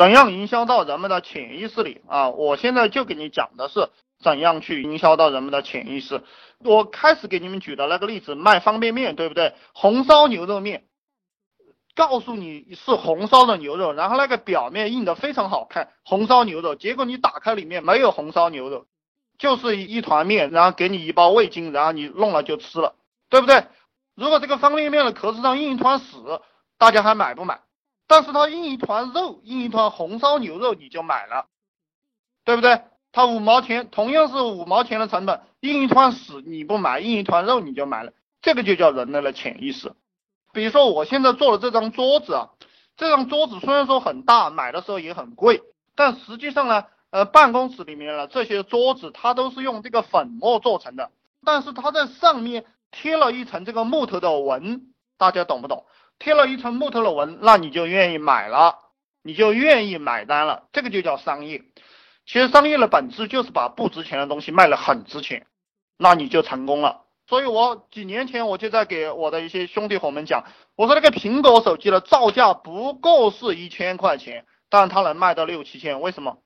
[0.00, 2.30] 怎样营销到人们的潜意识里啊？
[2.30, 6.22] 我现在就给你讲的是怎样去营销到人们的潜意识。
[6.60, 9.52] 我开始给你们举的那个例子，卖方便面，对不对？
[9.74, 10.84] 红烧牛肉面，
[11.94, 18.86] 告诉你是红烧的牛肉，然后那个表面印的非常好看，红烧牛肉，结果你打开里面没有红烧牛肉，
[19.36, 22.94] 就是一团面，然后给你一包味精，然后你弄了就吃了，
[23.28, 23.64] 对不对？
[24.14, 26.16] 如果这个方便面的壳子上印一团屎，
[26.78, 27.60] 大家还买不买？
[28.10, 31.46] 但是它印一团肉，印一团红烧牛肉，你就买了，
[32.44, 32.82] 对不对？
[33.12, 39.92] 它五毛钱，同样是五毛钱的成本，印一团屎你不买，印一团肉你就买了，这个就叫人类的潜意识。
[40.52, 42.50] 比如说我现在做的这张桌子啊，
[42.96, 45.62] 这张桌子虽然说很大，买的时候也很贵，
[45.94, 51.12] 但实际上呢，呃，办公室里面呢这些桌子它都是用这个粉末做成的，
[51.44, 55.86] 但是它在上面贴了一层这个木头的纹，大家懂不懂？
[56.20, 58.76] 贴了一层木头的纹，那你就愿意买了，
[59.22, 61.64] 你就愿意买单了，这个就叫商业。
[62.26, 65.46] 其实商业的本质就是把不值钱的东西卖了很值钱，
[65.96, 67.06] 那你就成功了。
[67.26, 70.44] 所以我几年前我就在给我的一些兄弟伙们讲，
[70.76, 76.38] 我说那个苹果手机的造价不过是一千块钱，但它能卖到六七千，为什么？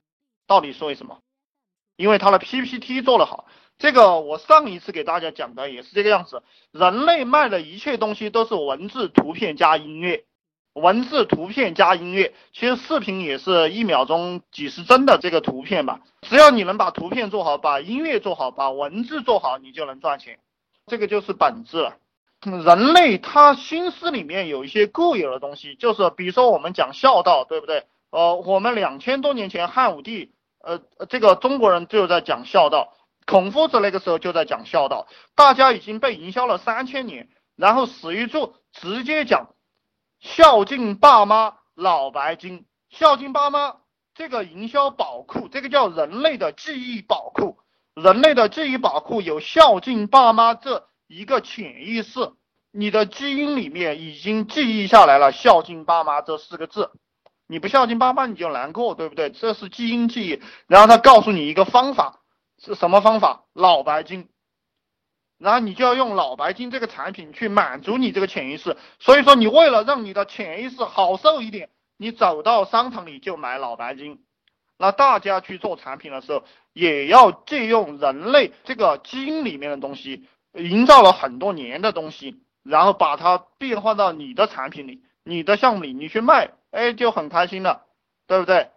[0.47, 1.19] 到底是为什么？
[1.97, 3.47] 因为它的 PPT 做得好。
[3.79, 10.25] 这个我上一次给大家讲的也是这个样子，人类卖的一切东西都是文字、图片加音乐，
[10.73, 20.39] 文字、图片加音乐，其实视频也是一秒钟几十帧的这个图片吧，只要你能把图片做好，把音乐做好，把文字做好，你就能赚钱，
[20.87, 21.97] 这个就是本质了。
[22.41, 27.85] 人类他心思里面有一些固有的东西，就是比如说我们讲孝道，对不对？
[28.11, 30.31] 呃，我们两千多年前汉武帝，
[30.63, 32.93] 呃，这个中国人就在讲孝道。
[33.27, 39.55] 孔夫子那个时候就在讲孝道，大家已经被营销了三千年，然后史玉柱直接讲
[40.21, 43.77] 孝敬爸妈，老白金，孝敬爸妈
[44.15, 47.59] 这个营销宝库，这个叫人类的记忆宝库，
[47.95, 52.33] 人类的记忆宝库有孝敬爸妈这一个潜意识，
[52.73, 56.91] 你的基因里面已经记忆下来了孝敬爸妈这四个字，
[57.47, 59.31] 你不孝敬爸妈你就难过，对不对？
[59.31, 62.21] 这是基因记忆，然后他告诉你一个方法。
[62.65, 63.45] 是什么方法？
[63.53, 64.29] 脑白金，
[65.39, 68.77] 然后你就要用脑白金这个产品去满足你这个潜意识。
[68.99, 74.25] 所以说，你为了让你的潜意识好受一点，你走到商场里就买脑白金。
[74.79, 87.83] 那大家去做产品的时候，也要借用人类这个基因里面的东西，营造了很多年的东西，然后把它变换到你的产品里、你的项目里，你去卖，哎，就很开心了，
[88.27, 88.71] 对不对？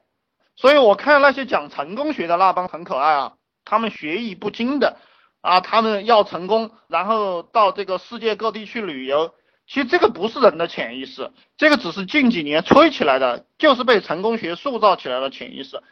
[0.56, 3.34] 所以我看那些讲成功学的那帮很可爱啊。
[3.68, 4.98] 他们学艺不精的
[5.42, 9.34] 啊，他们要成功，然后到这个世界各地去旅游。
[9.68, 15.84] 其实这个不是人的潜意识，这个只是近几年吹起来的，就是被成功学塑造起来的潜意识。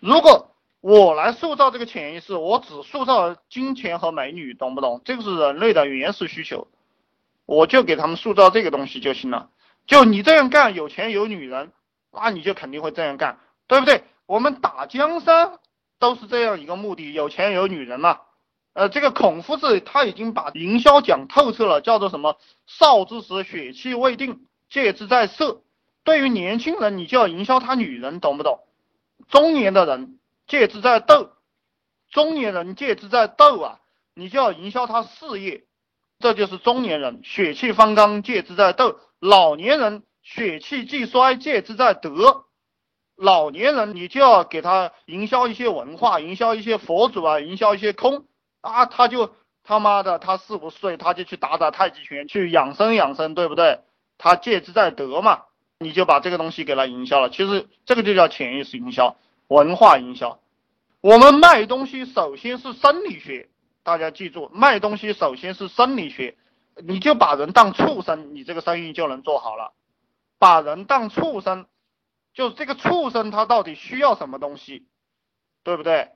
[0.00, 5.02] 如果我来塑造这个潜意识，我只塑造金钱和美女，懂不懂？
[5.04, 6.68] 这个是人类的原始需求，
[7.44, 9.50] 我就给他们塑造这个东西就行了。
[9.86, 11.72] 就你这样干，有钱有女人，
[12.10, 14.04] 那你就肯定会这样干，对不对？
[14.24, 15.58] 我们打江山。
[15.98, 18.20] 都是这样一个目的，有钱有女人嘛。
[18.74, 22.38] 呃，这个孔夫子他已经把营销讲透彻了，叫做什么？
[22.66, 25.62] 少之时血气未定，戒之在色。
[26.04, 28.60] 对于年轻人，你就要营销他女人，懂不懂？
[29.28, 31.32] 中年的人戒之在斗，
[32.10, 33.80] 中年人戒之在斗啊，
[34.14, 35.64] 你就要营销他事业。
[36.20, 42.44] 这就是中年人血气方刚，戒之在斗；老年人血气既衰，戒之在德。
[43.18, 48.24] 老年人，你就要给他营销一些文化，营销一些佛祖啊，营销一些空
[48.60, 49.34] 啊，他就
[49.64, 53.80] 他妈的，他四五十岁他就去打打太极拳，去养生养生，对不对？
[54.18, 55.42] 他戒之在德嘛，
[55.80, 57.28] 你就把这个东西给他营销了。
[57.28, 59.16] 其实这个就叫潜意识营销，
[59.48, 60.38] 文化营销。
[61.00, 63.48] 我们卖东西首先是生理学，
[63.82, 66.36] 大家记住，卖东西首先是生理学。
[66.76, 69.72] 你就把人当畜生，你这个生意就能做好了。
[70.38, 71.66] 把人当畜生。
[72.38, 74.86] 就是这个畜生他到底需要什么东西，
[75.64, 76.12] 对不对？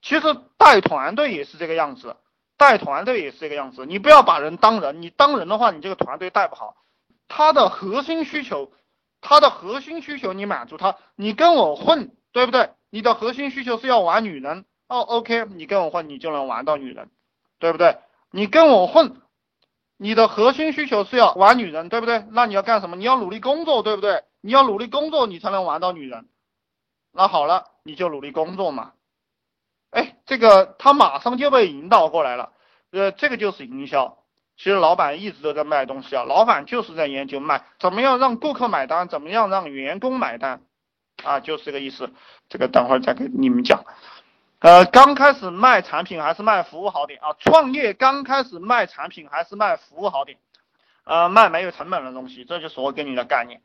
[0.00, 0.22] 其实
[0.56, 2.16] 带团队也是这个样子，
[2.56, 3.84] 带团队也是这个样子。
[3.84, 6.76] 你不要把人当人，你当人的话，你这个团队带不好。
[7.28, 8.72] 他的核心需求，
[9.20, 12.70] 他的核心需求你满足他，你跟我混，对不对？
[12.88, 17.10] 你的核心需求是要玩女人，哦，OK，你跟我混，你就能玩到女人，
[17.58, 17.98] 对不对？
[18.30, 19.20] 你跟我混，
[19.98, 22.24] 你的核心需求是要玩女人，对不对？
[22.30, 22.96] 那你要干什么？
[22.96, 24.24] 你要努力工作，对不对？
[24.46, 26.28] 你要努力工作，你才能玩到女人。
[27.10, 28.92] 那好了，你就努力工作嘛。
[29.90, 32.52] 哎，这个他马上就被引导过来了。
[32.92, 34.18] 呃，这个就是营销。
[34.56, 40.62] 其实老板一直都在卖东西啊，老板就是在研究卖怎么样让顾客买单，怎么样让员工买单。
[41.24, 42.08] 啊，就是这个意思。
[42.48, 43.84] 这个等会儿再给你们讲。
[44.60, 47.34] 呃，刚开始卖产品还是卖服务好点啊？
[47.40, 50.38] 创业刚开始卖产品还是卖服务好点？
[51.02, 53.60] 呃，卖没有成本的东西，这就是我给你的概念。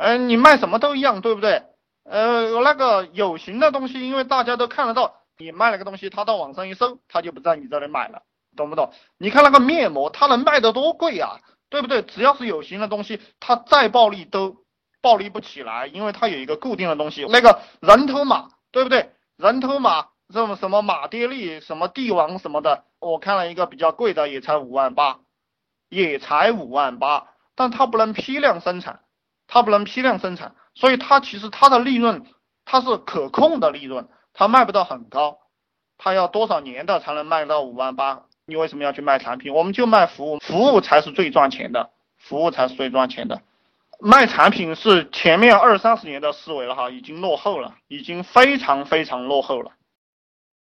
[0.00, 1.64] 嗯，你卖什么都一样，对不对？
[2.04, 8.22] 呃，那个有形的东西，因为大家都看得到，你卖了个东西，他到网上一搜，他就不在你这里买了，
[8.56, 8.92] 懂不懂？
[9.18, 12.02] 你看那个面膜，它能卖得多贵啊，对不对？
[12.02, 14.58] 只要是有形的东西，它再暴利都
[15.02, 19.10] 暴利不起来，因为它有一个固定的东西，那个人头马，对不对？
[19.36, 25.18] 人头马，这种什么马爹利，什么帝王什么的，我看了一个比较贵的，也才五万八。
[25.90, 29.00] 也才五万八，但它不能批量生产，
[29.48, 32.24] 它不能批量生产，所以它其实它的利润
[32.64, 35.38] 它是可控的利润，它卖不到很高，
[35.96, 38.22] 它要多少年的才能卖到五万八？
[38.46, 39.52] 你为什么要去卖产品？
[39.52, 43.40] 我们就卖服务，服务才是最赚钱的，服务才是最赚钱的，
[43.98, 49.72] 卖产品是前面二三十年的思维了哈，已经落后了，已经非常非常落后了。